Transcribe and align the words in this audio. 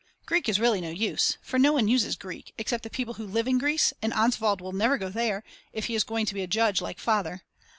Greek 0.25 0.49
is 0.49 0.59
really 0.59 0.81
no 0.81 0.89
use; 0.89 1.37
for 1.43 1.59
no 1.59 1.73
one 1.73 1.87
uses 1.87 2.15
Greek, 2.15 2.55
except 2.57 2.81
the 2.83 2.89
people 2.89 3.13
who 3.13 3.27
live 3.27 3.47
in 3.47 3.59
Greece 3.59 3.93
and 4.01 4.11
Oswald 4.15 4.59
will 4.59 4.71
never 4.71 4.97
go 4.97 5.09
there, 5.09 5.43
if 5.73 5.85
he 5.85 5.93
is 5.93 6.03
going 6.03 6.25
to 6.25 6.33
be 6.33 6.41
a 6.41 6.47
judge 6.47 6.81
like 6.81 6.97
Father. 6.97 7.43